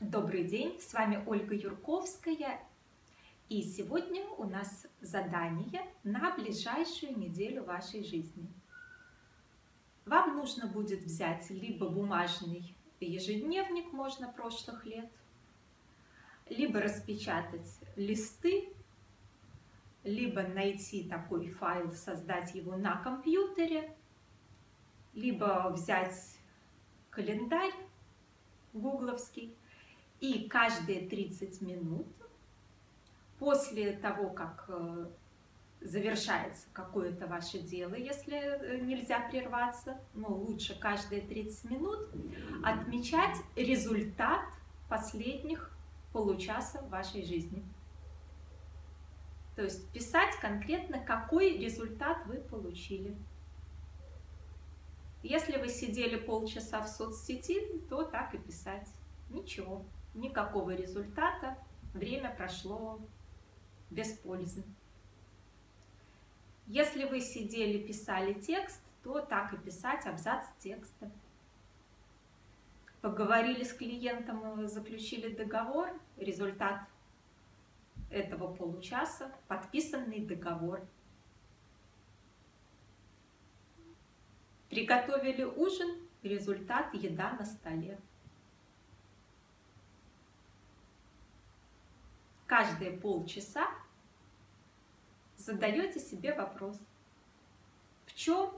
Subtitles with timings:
[0.00, 2.60] Добрый день, с вами Ольга Юрковская.
[3.48, 8.46] И сегодня у нас задание на ближайшую неделю вашей жизни.
[10.06, 15.10] Вам нужно будет взять либо бумажный ежедневник, можно прошлых лет,
[16.48, 18.68] либо распечатать листы,
[20.04, 23.96] либо найти такой файл, создать его на компьютере,
[25.12, 26.38] либо взять
[27.10, 27.74] календарь
[28.72, 29.56] гугловский
[30.20, 32.06] и каждые 30 минут
[33.38, 35.06] после того, как э,
[35.80, 42.08] завершается какое-то ваше дело, если э, нельзя прерваться, но лучше каждые 30 минут
[42.64, 44.40] отмечать результат
[44.88, 45.70] последних
[46.12, 47.62] получаса вашей жизни.
[49.54, 53.16] То есть писать конкретно, какой результат вы получили.
[55.22, 58.88] Если вы сидели полчаса в соцсети, то так и писать.
[59.30, 61.56] Ничего никакого результата,
[61.94, 63.00] время прошло
[63.90, 64.64] без пользы.
[66.66, 71.10] Если вы сидели, писали текст, то так и писать абзац текста.
[73.00, 76.80] Поговорили с клиентом, заключили договор, результат
[78.10, 80.86] этого получаса, подписанный договор.
[84.68, 87.98] Приготовили ужин, результат еда на столе.
[92.48, 93.68] Каждые полчаса
[95.36, 96.76] задаете себе вопрос,
[98.06, 98.50] в чем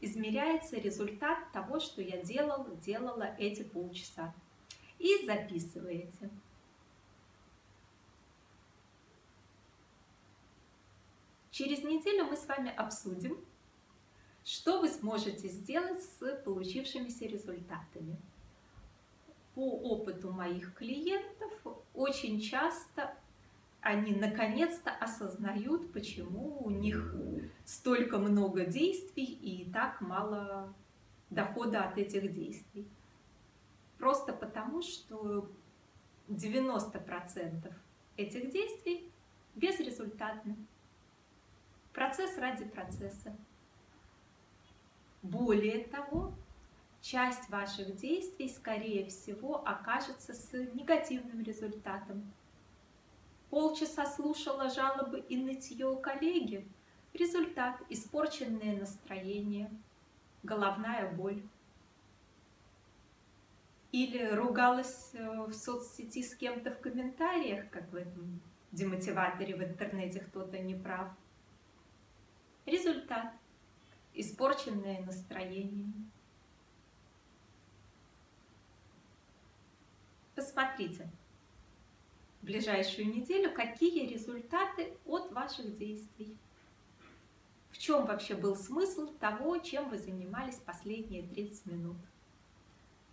[0.00, 4.32] измеряется результат того, что я делал, делала эти полчаса.
[4.98, 6.30] И записываете.
[11.50, 13.36] Через неделю мы с вами обсудим,
[14.44, 18.16] что вы сможете сделать с получившимися результатами.
[19.54, 21.52] По опыту моих клиентов
[21.94, 23.14] очень часто
[23.82, 27.14] они наконец-то осознают, почему у них
[27.64, 30.72] столько много действий и так мало
[31.30, 32.86] дохода от этих действий.
[33.98, 35.50] Просто потому, что
[36.28, 37.72] 90%
[38.16, 39.10] этих действий
[39.56, 40.56] безрезультатны.
[41.92, 43.36] Процесс ради процесса.
[45.22, 46.32] Более того,
[47.00, 52.32] часть ваших действий, скорее всего, окажется с негативным результатом.
[53.52, 56.66] Полчаса слушала жалобы и нытье коллеги.
[57.12, 59.70] Результат– испорченное настроение,
[60.42, 61.42] головная боль.
[63.90, 68.40] Или ругалась э, в соцсети с кем-то в комментариях, как в этом
[68.70, 71.10] демотиваторе в интернете кто-то не прав.
[72.64, 73.34] Результат–
[74.14, 75.92] испорченное настроение.
[80.34, 81.06] Посмотрите
[82.42, 86.36] в ближайшую неделю, какие результаты от ваших действий.
[87.70, 91.96] В чем вообще был смысл того, чем вы занимались последние 30 минут.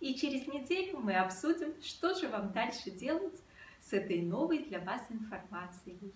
[0.00, 3.40] И через неделю мы обсудим, что же вам дальше делать
[3.80, 6.12] с этой новой для вас информацией.